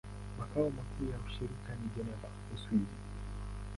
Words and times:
Makao 0.39 0.69
makuu 0.69 1.03
ya 1.11 1.19
shirika 1.33 1.75
ni 1.81 1.89
Geneva, 1.95 2.29
Uswisi. 2.55 2.97